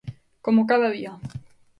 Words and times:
Como 0.45 0.65
cada 0.71 0.87
día. 0.95 1.11